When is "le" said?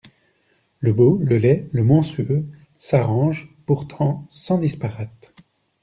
0.79-0.93, 1.21-1.37, 1.73-1.83